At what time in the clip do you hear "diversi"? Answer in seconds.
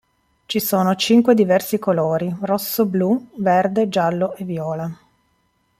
1.35-1.77